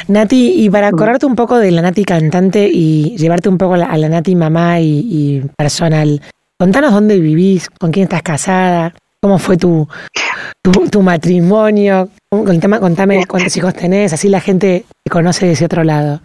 Nati, 0.07 0.63
y 0.63 0.71
para 0.71 0.87
acordarte 0.87 1.27
un 1.27 1.35
poco 1.35 1.59
de 1.59 1.69
la 1.69 1.83
Nati 1.83 2.03
cantante 2.03 2.67
y 2.67 3.15
llevarte 3.15 3.47
un 3.47 3.59
poco 3.59 3.75
a 3.75 3.77
la, 3.77 4.09
Nati 4.09 4.35
mamá 4.35 4.79
y, 4.79 5.43
personal, 5.55 6.19
contanos 6.57 6.91
dónde 6.91 7.19
vivís, 7.19 7.69
con 7.69 7.91
quién 7.91 8.05
estás 8.05 8.23
casada, 8.23 8.95
cómo 9.21 9.37
fue 9.37 9.55
tu, 9.55 9.87
tu, 10.63 11.01
matrimonio, 11.03 12.09
contame, 12.31 12.79
contame 12.79 13.27
cuántos 13.27 13.55
hijos 13.55 13.75
tenés, 13.75 14.13
así 14.13 14.29
la 14.29 14.41
gente 14.41 14.83
te 15.03 15.11
conoce 15.11 15.45
de 15.45 15.51
ese 15.51 15.65
otro 15.65 15.83
lado. 15.83 16.21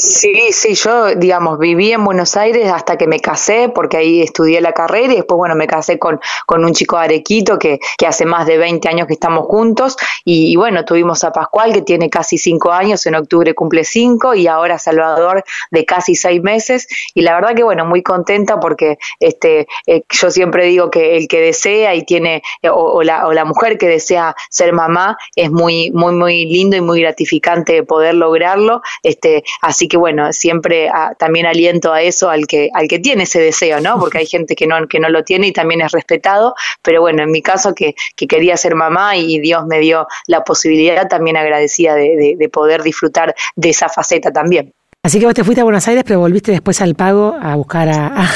Sí, 0.00 0.52
sí, 0.52 0.74
yo, 0.74 1.16
digamos, 1.16 1.58
viví 1.58 1.90
en 1.90 2.04
Buenos 2.04 2.36
Aires 2.36 2.70
hasta 2.70 2.96
que 2.96 3.08
me 3.08 3.18
casé, 3.18 3.68
porque 3.68 3.96
ahí 3.96 4.22
estudié 4.22 4.60
la 4.60 4.72
carrera 4.72 5.12
y 5.12 5.16
después, 5.16 5.36
bueno, 5.36 5.56
me 5.56 5.66
casé 5.66 5.98
con, 5.98 6.20
con 6.46 6.64
un 6.64 6.72
chico 6.72 6.96
de 6.96 7.02
Arequito 7.02 7.58
que, 7.58 7.80
que 7.96 8.06
hace 8.06 8.24
más 8.24 8.46
de 8.46 8.58
20 8.58 8.88
años 8.88 9.08
que 9.08 9.14
estamos 9.14 9.46
juntos 9.46 9.96
y, 10.24 10.54
bueno, 10.54 10.84
tuvimos 10.84 11.24
a 11.24 11.32
Pascual 11.32 11.72
que 11.72 11.82
tiene 11.82 12.10
casi 12.10 12.38
5 12.38 12.70
años, 12.70 13.04
en 13.06 13.16
octubre 13.16 13.56
cumple 13.56 13.82
5 13.82 14.36
y 14.36 14.46
ahora 14.46 14.78
Salvador 14.78 15.42
de 15.72 15.84
casi 15.84 16.14
6 16.14 16.44
meses 16.44 16.86
y 17.12 17.22
la 17.22 17.34
verdad 17.34 17.56
que, 17.56 17.64
bueno, 17.64 17.84
muy 17.84 18.04
contenta 18.04 18.60
porque 18.60 18.98
este, 19.18 19.66
eh, 19.88 20.04
yo 20.10 20.30
siempre 20.30 20.66
digo 20.66 20.92
que 20.92 21.16
el 21.16 21.26
que 21.26 21.40
desea 21.40 21.96
y 21.96 22.04
tiene, 22.04 22.44
o, 22.62 22.70
o, 22.70 23.02
la, 23.02 23.26
o 23.26 23.32
la 23.32 23.44
mujer 23.44 23.78
que 23.78 23.88
desea 23.88 24.36
ser 24.48 24.72
mamá, 24.72 25.18
es 25.34 25.50
muy, 25.50 25.90
muy, 25.90 26.14
muy 26.14 26.46
lindo 26.46 26.76
y 26.76 26.82
muy 26.82 27.00
gratificante 27.00 27.82
poder 27.82 28.14
lograrlo, 28.14 28.80
este, 29.02 29.42
así 29.60 29.87
que 29.88 29.96
bueno, 29.96 30.32
siempre 30.32 30.88
ah, 30.88 31.14
también 31.18 31.46
aliento 31.46 31.92
a 31.92 32.02
eso 32.02 32.30
al 32.30 32.46
que, 32.46 32.70
al 32.74 32.88
que 32.88 32.98
tiene 32.98 33.24
ese 33.24 33.40
deseo, 33.40 33.80
¿no? 33.80 33.98
Porque 34.00 34.18
hay 34.18 34.26
gente 34.26 34.54
que 34.54 34.66
no, 34.66 34.86
que 34.86 35.00
no 35.00 35.08
lo 35.08 35.24
tiene 35.24 35.48
y 35.48 35.52
también 35.52 35.80
es 35.80 35.92
respetado, 35.92 36.54
pero 36.82 37.00
bueno, 37.00 37.22
en 37.22 37.30
mi 37.30 37.42
caso 37.42 37.74
que, 37.74 37.94
quería 38.16 38.56
ser 38.56 38.74
mamá 38.74 39.16
y 39.16 39.40
Dios 39.40 39.66
me 39.66 39.78
dio 39.78 40.06
la 40.26 40.44
posibilidad, 40.44 41.08
también 41.08 41.36
agradecida 41.36 41.94
de, 41.94 42.50
poder 42.52 42.82
disfrutar 42.82 43.34
de 43.56 43.70
esa 43.70 43.88
faceta 43.88 44.30
también. 44.30 44.72
Así 45.02 45.18
que 45.18 45.26
vos 45.26 45.34
te 45.34 45.44
fuiste 45.44 45.60
a 45.60 45.64
Buenos 45.64 45.86
Aires, 45.88 46.04
pero 46.06 46.20
volviste 46.20 46.52
después 46.52 46.80
al 46.80 46.94
pago 46.94 47.36
a 47.40 47.54
buscar 47.56 47.88
a 47.88 48.28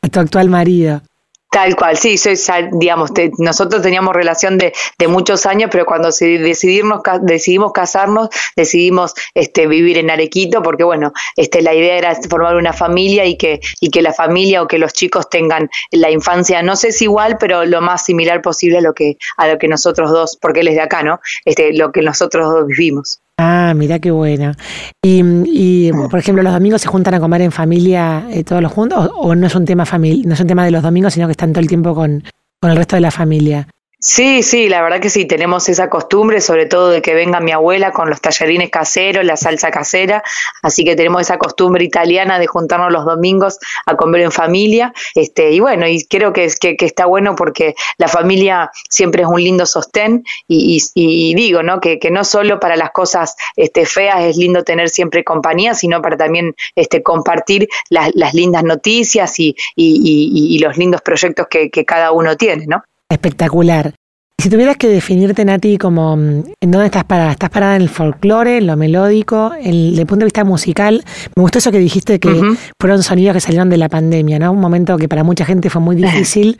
tu 0.10 0.20
actual 0.20 0.48
marido. 0.48 1.02
Tal 1.50 1.74
cual, 1.74 1.96
sí, 1.96 2.16
soy, 2.16 2.36
digamos, 2.72 3.10
nosotros 3.38 3.82
teníamos 3.82 4.14
relación 4.14 4.56
de, 4.56 4.72
de, 4.98 5.08
muchos 5.08 5.46
años, 5.46 5.68
pero 5.72 5.84
cuando 5.84 6.08
decidimos, 6.10 7.00
decidimos 7.22 7.72
casarnos, 7.72 8.28
decidimos 8.54 9.14
este, 9.34 9.66
vivir 9.66 9.98
en 9.98 10.10
Arequito, 10.10 10.62
porque 10.62 10.84
bueno, 10.84 11.12
este, 11.34 11.60
la 11.60 11.74
idea 11.74 11.96
era 11.96 12.14
formar 12.28 12.54
una 12.54 12.72
familia 12.72 13.24
y 13.24 13.36
que, 13.36 13.60
y 13.80 13.90
que 13.90 14.00
la 14.00 14.12
familia 14.12 14.62
o 14.62 14.68
que 14.68 14.78
los 14.78 14.92
chicos 14.92 15.28
tengan 15.28 15.68
la 15.90 16.12
infancia, 16.12 16.62
no 16.62 16.76
sé 16.76 16.92
si 16.92 17.04
igual, 17.04 17.36
pero 17.40 17.64
lo 17.64 17.80
más 17.80 18.04
similar 18.04 18.42
posible 18.42 18.78
a 18.78 18.82
lo 18.82 18.94
que, 18.94 19.16
a 19.36 19.48
lo 19.48 19.58
que 19.58 19.66
nosotros 19.66 20.12
dos, 20.12 20.38
porque 20.40 20.60
él 20.60 20.68
es 20.68 20.76
de 20.76 20.82
acá, 20.82 21.02
¿no? 21.02 21.18
Este, 21.44 21.72
lo 21.72 21.90
que 21.90 22.02
nosotros 22.02 22.48
dos 22.48 22.66
vivimos. 22.68 23.22
Ah, 23.42 23.72
mira 23.74 23.98
qué 23.98 24.10
buena. 24.10 24.54
Y, 25.02 25.22
y, 25.46 25.90
por 26.10 26.18
ejemplo, 26.18 26.42
los 26.42 26.52
domingos 26.52 26.82
se 26.82 26.88
juntan 26.88 27.14
a 27.14 27.20
comer 27.20 27.40
en 27.40 27.50
familia 27.50 28.26
eh, 28.30 28.44
todos 28.44 28.60
los 28.60 28.70
juntos, 28.70 29.10
o, 29.16 29.34
no 29.34 29.46
es 29.46 29.54
un 29.54 29.64
tema 29.64 29.86
familia, 29.86 30.26
no 30.26 30.34
es 30.34 30.40
un 30.40 30.46
tema 30.46 30.62
de 30.62 30.70
los 30.70 30.82
domingos, 30.82 31.14
sino 31.14 31.26
que 31.26 31.30
están 31.30 31.54
todo 31.54 31.62
el 31.62 31.66
tiempo 31.66 31.94
con, 31.94 32.22
con 32.60 32.70
el 32.70 32.76
resto 32.76 32.96
de 32.96 33.00
la 33.00 33.10
familia. 33.10 33.66
Sí, 34.02 34.42
sí, 34.42 34.70
la 34.70 34.80
verdad 34.80 34.98
que 34.98 35.10
sí, 35.10 35.26
tenemos 35.26 35.68
esa 35.68 35.90
costumbre, 35.90 36.40
sobre 36.40 36.64
todo 36.64 36.88
de 36.88 37.02
que 37.02 37.12
venga 37.12 37.38
mi 37.38 37.52
abuela 37.52 37.92
con 37.92 38.08
los 38.08 38.22
tallarines 38.22 38.70
caseros, 38.70 39.26
la 39.26 39.36
salsa 39.36 39.70
casera, 39.70 40.22
así 40.62 40.86
que 40.86 40.96
tenemos 40.96 41.20
esa 41.20 41.36
costumbre 41.36 41.84
italiana 41.84 42.38
de 42.38 42.46
juntarnos 42.46 42.90
los 42.90 43.04
domingos 43.04 43.58
a 43.84 43.96
comer 43.96 44.22
en 44.22 44.32
familia, 44.32 44.94
este, 45.14 45.50
y 45.50 45.60
bueno, 45.60 45.86
y 45.86 46.02
creo 46.06 46.32
que, 46.32 46.48
que, 46.58 46.78
que 46.78 46.86
está 46.86 47.04
bueno 47.04 47.36
porque 47.36 47.74
la 47.98 48.08
familia 48.08 48.70
siempre 48.88 49.20
es 49.20 49.28
un 49.28 49.42
lindo 49.42 49.66
sostén, 49.66 50.24
y, 50.48 50.82
y, 50.94 51.34
digo, 51.34 51.62
¿no? 51.62 51.78
Que, 51.78 51.98
no 52.10 52.24
solo 52.24 52.58
para 52.58 52.76
las 52.76 52.92
cosas 52.92 53.36
este, 53.54 53.84
feas 53.84 54.22
es 54.22 54.38
lindo 54.38 54.64
tener 54.64 54.88
siempre 54.88 55.24
compañía, 55.24 55.74
sino 55.74 56.00
para 56.00 56.16
también 56.16 56.54
este, 56.74 57.02
compartir 57.02 57.68
las, 57.90 58.14
lindas 58.32 58.64
noticias 58.64 59.38
y, 59.38 59.54
y, 59.76 60.56
y 60.56 60.58
los 60.60 60.78
lindos 60.78 61.02
proyectos 61.02 61.48
que 61.50 61.84
cada 61.84 62.12
uno 62.12 62.38
tiene, 62.38 62.64
¿no? 62.66 62.82
Espectacular. 63.10 63.92
Si 64.40 64.48
tuvieras 64.48 64.78
que 64.78 64.88
definirte, 64.88 65.44
Nati, 65.44 65.76
como 65.76 66.16
mm, 66.16 66.44
en 66.62 66.70
dónde 66.70 66.86
estás 66.86 67.04
parada, 67.04 67.32
estás 67.32 67.50
parada 67.50 67.76
en 67.76 67.82
el 67.82 67.90
folclore, 67.90 68.56
en 68.56 68.66
lo 68.66 68.76
melódico, 68.76 69.52
en, 69.54 69.90
desde 69.90 70.00
el 70.00 70.06
punto 70.06 70.20
de 70.20 70.26
vista 70.26 70.44
musical. 70.44 71.04
Me 71.36 71.42
gustó 71.42 71.58
eso 71.58 71.70
que 71.70 71.78
dijiste 71.78 72.18
que 72.18 72.40
fueron 72.80 73.02
sonidos 73.02 73.34
que 73.34 73.40
salieron 73.40 73.68
de 73.68 73.76
la 73.76 73.90
pandemia, 73.90 74.38
¿no? 74.38 74.52
Un 74.52 74.60
momento 74.60 74.96
que 74.96 75.08
para 75.08 75.24
mucha 75.24 75.44
gente 75.44 75.68
fue 75.68 75.82
muy 75.82 75.94
difícil. 75.96 76.58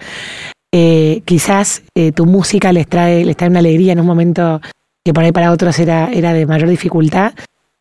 Eh, 0.72 1.22
quizás 1.24 1.82
eh, 1.96 2.12
tu 2.12 2.26
música 2.26 2.70
les 2.72 2.86
trae, 2.86 3.24
les 3.24 3.36
trae 3.36 3.48
una 3.48 3.60
alegría 3.60 3.92
en 3.92 4.00
un 4.00 4.06
momento 4.06 4.60
que 5.02 5.14
por 5.14 5.24
ahí 5.24 5.32
para 5.32 5.50
otros 5.50 5.78
era, 5.78 6.10
era 6.12 6.34
de 6.34 6.44
mayor 6.44 6.68
dificultad. 6.68 7.32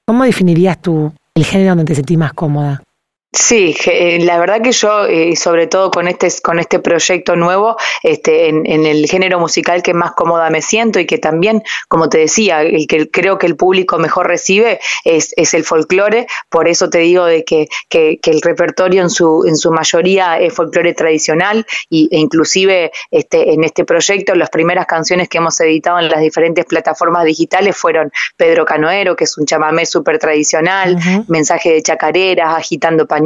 ¿Cómo 0.07 0.23
definirías 0.23 0.81
tú 0.81 1.11
el 1.35 1.43
género 1.43 1.71
donde 1.71 1.85
te 1.85 1.95
sentís 1.95 2.17
más 2.17 2.31
cómoda? 2.31 2.81
Sí, 3.31 3.75
eh, 3.86 4.17
la 4.21 4.39
verdad 4.39 4.59
que 4.59 4.71
yo, 4.71 5.05
eh, 5.05 5.36
sobre 5.36 5.67
todo 5.67 5.91
con 5.91 6.07
este, 6.07 6.29
con 6.41 6.57
este 6.57 6.79
proyecto 6.79 7.36
nuevo, 7.36 7.75
este, 8.01 8.50
en, 8.50 8.65
el 8.65 9.05
género 9.05 9.39
musical 9.39 9.83
que 9.83 9.93
más 9.93 10.13
cómoda 10.13 10.50
me 10.50 10.63
siento 10.63 11.00
y 11.00 11.05
que 11.05 11.19
también, 11.19 11.62
como 11.88 12.09
te 12.09 12.17
decía, 12.17 12.63
el 12.63 12.88
que 12.88 13.12
creo 13.12 13.38
que 13.38 13.45
el 13.45 13.55
público 13.55 14.00
mejor 14.00 14.25
recibe 14.25 14.79
es, 15.05 15.31
es 15.38 15.53
el 15.53 15.63
folclore, 15.63 16.25
por 16.50 16.67
eso 16.67 16.89
te 16.89 17.00
digo 17.00 17.25
de 17.25 17.43
que, 17.43 17.67
que, 17.88 18.19
el 18.24 18.41
repertorio 18.41 19.03
en 19.03 19.12
su, 19.12 19.45
en 19.48 19.57
su 19.57 19.71
mayoría 19.71 20.39
es 20.39 20.51
folclore 20.51 20.95
tradicional 20.95 21.67
y, 21.88 22.09
e 22.12 22.17
inclusive 22.17 22.91
este, 23.12 23.53
en 23.53 23.63
este 23.63 23.86
proyecto 23.86 24.33
las 24.33 24.50
primeras 24.50 24.88
canciones 24.88 25.29
que 25.29 25.38
hemos 25.38 25.59
editado 25.62 26.00
en 26.00 26.09
las 26.09 26.21
diferentes 26.21 26.65
plataformas 26.65 27.25
digitales 27.25 27.77
fueron 27.77 28.12
Pedro 28.38 28.65
Canoero, 28.65 29.15
que 29.15 29.25
es 29.25 29.38
un 29.38 29.45
chamamé 29.45 29.86
súper 29.86 30.17
tradicional, 30.17 30.98
Mensaje 31.27 31.74
de 31.74 31.83
Chacareras, 31.83 32.55
Agitando 32.55 33.05
pañuelos, 33.05 33.18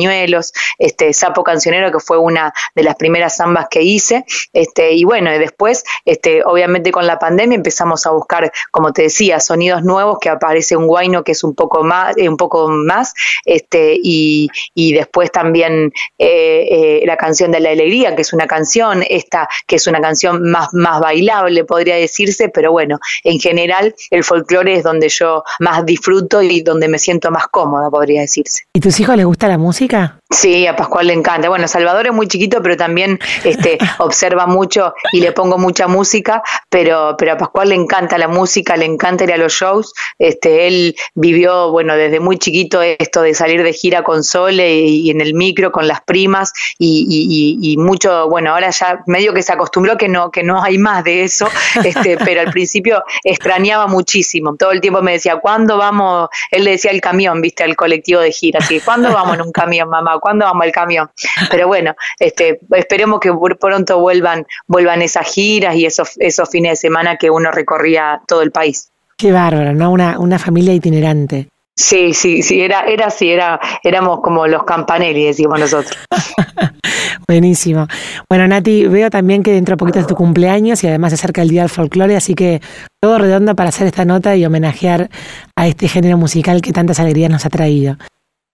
este, 0.78 1.14
Sapo 1.14 1.44
Cancionero, 1.44 1.92
que 1.92 2.00
fue 2.00 2.18
una 2.18 2.54
de 2.76 2.84
las 2.84 2.96
primeras 2.96 3.38
zambas 3.38 3.68
que 3.70 3.82
hice, 3.82 4.26
este, 4.52 4.94
y 4.94 5.04
bueno, 5.04 5.32
después, 5.32 5.84
este, 6.06 6.44
obviamente 6.44 6.92
con 6.92 7.08
la 7.08 7.20
pandemia 7.20 7.56
empezamos 7.56 8.06
a 8.06 8.12
buscar, 8.12 8.52
como 8.72 8.94
te 8.94 9.04
decía, 9.04 9.40
sonidos 9.40 9.84
nuevos, 9.84 10.18
que 10.20 10.30
aparece 10.30 10.76
un 10.76 10.88
guayno 10.88 11.24
que 11.24 11.34
es 11.34 11.44
un 11.44 11.56
poco 11.56 11.84
más, 11.84 12.18
eh, 12.18 12.30
un 12.30 12.38
poco 12.38 12.70
más, 12.70 13.14
este, 13.46 13.98
y, 14.02 14.50
y 14.74 14.94
después 14.94 15.32
también 15.32 15.92
eh, 16.18 16.68
eh, 16.72 17.04
la 17.06 17.18
canción 17.18 17.52
de 17.52 17.60
la 17.60 17.70
alegría, 17.70 18.16
que 18.16 18.22
es 18.22 18.34
una 18.34 18.48
canción, 18.48 19.04
esta 19.10 19.48
que 19.68 19.76
es 19.78 19.88
una 19.88 20.02
canción 20.02 20.50
más, 20.50 20.70
más 20.74 21.00
bailable, 21.00 21.64
podría 21.66 21.96
decirse, 21.96 22.50
pero 22.50 22.72
bueno, 22.72 23.00
en 23.24 23.40
general 23.40 23.96
el 24.10 24.24
folclore 24.24 24.76
es 24.76 24.84
donde 24.84 25.10
yo 25.10 25.44
más 25.60 25.86
disfruto 25.86 26.42
y 26.42 26.62
donde 26.62 26.88
me 26.88 27.00
siento 27.00 27.32
más 27.32 27.48
cómoda, 27.48 27.90
podría 27.90 28.22
decirse. 28.22 28.64
¿Y 28.74 28.80
tus 28.80 29.00
hijos 29.00 29.16
les 29.16 29.26
gusta 29.26 29.48
la 29.48 29.58
música? 29.58 29.83
시각 29.84 30.23
Sí, 30.34 30.66
a 30.66 30.76
Pascual 30.76 31.08
le 31.08 31.14
encanta. 31.14 31.48
Bueno, 31.48 31.68
Salvador 31.68 32.08
es 32.08 32.14
muy 32.14 32.28
chiquito, 32.28 32.62
pero 32.62 32.76
también 32.76 33.20
este, 33.44 33.78
observa 34.00 34.48
mucho 34.48 34.94
y 35.12 35.22
le 35.22 35.32
pongo 35.32 35.60
mucha 35.60 35.88
música, 35.88 36.42
pero, 36.70 37.16
pero 37.18 37.34
a 37.34 37.38
Pascual 37.38 37.70
le 37.70 37.76
encanta 37.76 38.18
la 38.18 38.28
música, 38.28 38.76
le 38.76 38.86
encanta 38.86 39.26
ir 39.26 39.34
a 39.34 39.38
los 39.38 39.54
shows. 39.54 39.94
Este, 40.18 40.68
él 40.68 40.96
vivió, 41.14 41.70
bueno, 41.72 41.96
desde 41.96 42.20
muy 42.20 42.40
chiquito 42.40 42.82
esto 42.82 43.22
de 43.22 43.36
salir 43.36 43.64
de 43.64 43.74
gira 43.74 44.04
con 44.04 44.24
Sole 44.24 44.80
y, 44.80 45.12
en 45.12 45.22
el 45.22 45.36
micro 45.36 45.72
con 45.72 45.88
las 45.88 46.02
primas 46.02 46.52
y, 46.80 47.60
y, 47.62 47.78
mucho, 47.78 48.28
bueno, 48.28 48.54
ahora 48.54 48.72
ya 48.72 49.04
medio 49.06 49.34
que 49.34 49.44
se 49.44 49.54
acostumbró 49.54 49.98
que 49.98 50.08
no, 50.08 50.32
que 50.32 50.42
no 50.42 50.64
hay 50.64 50.80
más 50.80 51.04
de 51.04 51.24
eso, 51.24 51.48
este, 51.84 52.18
pero 52.26 52.42
al 52.42 52.52
principio 52.52 53.04
extrañaba 53.24 53.86
muchísimo. 53.86 54.56
Todo 54.56 54.72
el 54.72 54.82
tiempo 54.82 55.02
me 55.02 55.12
decía, 55.12 55.38
¿cuándo 55.38 55.78
vamos? 55.78 56.30
Él 56.50 56.64
le 56.64 56.72
decía 56.72 56.92
el 56.92 57.02
camión, 57.02 57.42
viste, 57.42 57.64
al 57.64 57.76
colectivo 57.76 58.20
de 58.20 58.32
gira, 58.32 58.60
así, 58.60 58.80
¿cuándo 58.80 59.14
vamos 59.14 59.36
en 59.36 59.42
un 59.44 59.52
camión, 59.52 59.90
mamá? 59.90 60.20
¿Cuándo 60.24 60.46
vamos 60.46 60.64
al 60.64 60.72
camión? 60.72 61.10
Pero 61.52 61.68
bueno, 61.68 61.96
este, 62.18 62.62
esperemos 62.72 63.20
que 63.20 63.30
pronto 63.60 64.00
vuelvan, 64.00 64.46
vuelvan 64.68 65.02
esas 65.02 65.28
giras 65.28 65.76
y 65.76 65.86
esos, 65.86 66.12
esos 66.18 66.50
fines 66.50 66.72
de 66.72 66.76
semana 66.78 67.18
que 67.18 67.30
uno 67.30 67.52
recorría 67.52 68.22
todo 68.26 68.42
el 68.42 68.52
país. 68.52 68.90
Qué 69.18 69.34
bárbaro, 69.34 69.74
¿no? 69.74 69.92
Una, 69.92 70.18
una 70.20 70.40
familia 70.40 70.74
itinerante. 70.74 71.50
Sí, 71.76 72.14
sí, 72.14 72.42
sí, 72.42 72.62
era, 72.62 72.86
era 72.86 73.08
así, 73.08 73.32
era, 73.32 73.60
éramos 73.84 74.22
como 74.22 74.48
los 74.48 74.64
campanelli, 74.64 75.26
decimos 75.26 75.60
nosotros. 75.60 75.98
Buenísimo. 77.28 77.88
Bueno, 78.30 78.48
Nati, 78.48 78.88
veo 78.88 79.10
también 79.10 79.44
que 79.44 79.52
dentro 79.52 79.74
de 79.74 79.78
poquito 79.78 80.00
es 80.00 80.08
tu 80.08 80.16
cumpleaños 80.16 80.82
y 80.86 80.88
además 80.88 81.12
se 81.12 81.16
acerca 81.16 81.42
el 81.42 81.50
Día 81.50 81.64
del 81.64 81.70
Folclore, 81.70 82.16
así 82.16 82.34
que 82.34 82.62
todo 83.02 83.18
redondo 83.18 83.56
para 83.56 83.70
hacer 83.70 83.88
esta 83.88 84.06
nota 84.06 84.38
y 84.38 84.46
homenajear 84.46 85.10
a 85.58 85.68
este 85.68 85.90
género 85.90 86.18
musical 86.18 86.62
que 86.62 86.72
tantas 86.72 87.02
alegrías 87.02 87.30
nos 87.30 87.46
ha 87.46 87.50
traído. 87.50 87.98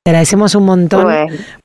Te 0.04 0.12
agradecemos 0.12 0.56
un 0.56 0.66
montón 0.66 1.08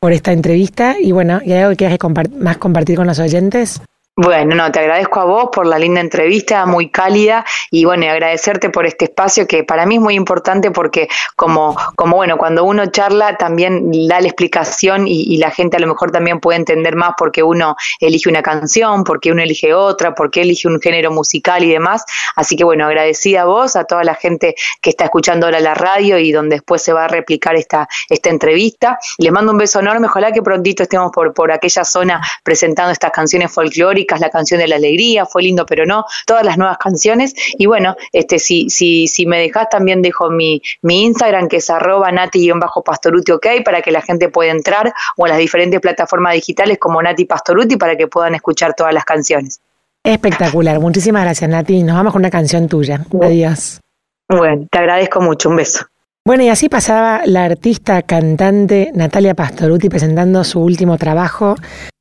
por 0.00 0.12
esta 0.12 0.32
entrevista 0.32 0.96
y 1.00 1.12
bueno, 1.12 1.40
¿y 1.44 1.52
hay 1.52 1.60
algo 1.60 1.70
que 1.70 1.76
quieras 1.76 1.98
más 2.38 2.58
compartir 2.58 2.96
con 2.96 3.06
los 3.06 3.18
oyentes? 3.18 3.80
Bueno, 4.16 4.54
no, 4.54 4.70
te 4.70 4.78
agradezco 4.78 5.18
a 5.18 5.24
vos 5.24 5.48
por 5.52 5.66
la 5.66 5.76
linda 5.76 6.00
entrevista, 6.00 6.64
muy 6.66 6.88
cálida, 6.88 7.44
y 7.72 7.84
bueno, 7.84 8.08
agradecerte 8.08 8.70
por 8.70 8.86
este 8.86 9.06
espacio 9.06 9.48
que 9.48 9.64
para 9.64 9.86
mí 9.86 9.96
es 9.96 10.00
muy 10.00 10.14
importante 10.14 10.70
porque 10.70 11.08
como, 11.34 11.76
como 11.96 12.14
bueno, 12.14 12.38
cuando 12.38 12.62
uno 12.62 12.86
charla 12.86 13.36
también 13.36 13.90
da 14.06 14.20
la 14.20 14.28
explicación 14.28 15.08
y, 15.08 15.36
la 15.38 15.50
gente 15.50 15.78
a 15.78 15.80
lo 15.80 15.88
mejor 15.88 16.12
también 16.12 16.38
puede 16.38 16.60
entender 16.60 16.94
más 16.94 17.14
porque 17.18 17.42
uno 17.42 17.74
elige 17.98 18.28
una 18.28 18.40
canción, 18.40 19.02
porque 19.02 19.32
uno 19.32 19.42
elige 19.42 19.74
otra, 19.74 20.14
porque 20.14 20.42
elige 20.42 20.68
un 20.68 20.80
género 20.80 21.10
musical 21.10 21.64
y 21.64 21.72
demás. 21.72 22.04
Así 22.36 22.54
que 22.54 22.62
bueno, 22.62 22.86
agradecida 22.86 23.42
a 23.42 23.46
vos, 23.46 23.74
a 23.74 23.82
toda 23.82 24.04
la 24.04 24.14
gente 24.14 24.54
que 24.80 24.90
está 24.90 25.06
escuchando 25.06 25.46
ahora 25.46 25.58
la 25.58 25.74
radio 25.74 26.18
y 26.18 26.30
donde 26.30 26.54
después 26.54 26.82
se 26.82 26.92
va 26.92 27.06
a 27.06 27.08
replicar 27.08 27.56
esta, 27.56 27.88
esta 28.08 28.30
entrevista. 28.30 28.96
Les 29.18 29.32
mando 29.32 29.50
un 29.50 29.58
beso 29.58 29.80
enorme, 29.80 30.06
ojalá 30.06 30.30
que 30.30 30.40
prontito 30.40 30.84
estemos 30.84 31.10
por, 31.10 31.34
por 31.34 31.50
aquella 31.50 31.82
zona 31.82 32.20
presentando 32.44 32.92
estas 32.92 33.10
canciones 33.10 33.52
folclóricas 33.52 34.03
la 34.20 34.30
canción 34.30 34.60
de 34.60 34.68
la 34.68 34.76
alegría, 34.76 35.26
fue 35.26 35.42
lindo 35.42 35.66
pero 35.66 35.86
no, 35.86 36.04
todas 36.26 36.44
las 36.44 36.58
nuevas 36.58 36.78
canciones. 36.78 37.34
Y 37.58 37.66
bueno, 37.66 37.96
este 38.12 38.38
si, 38.38 38.70
si, 38.70 39.08
si 39.08 39.26
me 39.26 39.38
dejas 39.38 39.68
también 39.68 40.02
dejo 40.02 40.30
mi, 40.30 40.62
mi 40.82 41.04
Instagram 41.04 41.48
que 41.48 41.56
es 41.56 41.70
arroba 41.70 42.10
nati-pastoruti 42.10 43.32
ok 43.32 43.46
para 43.64 43.82
que 43.82 43.90
la 43.90 44.02
gente 44.02 44.28
pueda 44.28 44.50
entrar 44.50 44.92
o 45.16 45.26
en 45.26 45.30
las 45.30 45.38
diferentes 45.38 45.80
plataformas 45.80 46.34
digitales 46.34 46.78
como 46.78 47.02
Nati 47.02 47.24
Pastoruti 47.24 47.76
para 47.76 47.96
que 47.96 48.06
puedan 48.06 48.34
escuchar 48.34 48.74
todas 48.74 48.92
las 48.92 49.04
canciones. 49.04 49.60
Espectacular, 50.02 50.78
muchísimas 50.80 51.24
gracias 51.24 51.48
Nati. 51.48 51.82
Nos 51.82 51.96
vamos 51.96 52.12
con 52.12 52.20
una 52.20 52.30
canción 52.30 52.68
tuya. 52.68 53.04
Adiós. 53.22 53.80
Bueno, 54.28 54.66
te 54.70 54.78
agradezco 54.78 55.20
mucho, 55.20 55.48
un 55.48 55.56
beso. 55.56 55.86
Bueno, 56.26 56.42
y 56.42 56.48
así 56.48 56.68
pasaba 56.68 57.22
la 57.26 57.44
artista 57.44 58.00
cantante 58.02 58.90
Natalia 58.94 59.34
Pastoruti 59.34 59.88
presentando 59.88 60.42
su 60.44 60.60
último 60.60 60.96
trabajo. 60.96 61.54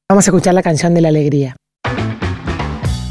Vamos 0.10 0.28
a 0.28 0.32
escuchar 0.32 0.54
la 0.54 0.64
canción 0.64 0.94
de 0.94 1.02
la 1.02 1.10
alegría. 1.10 1.56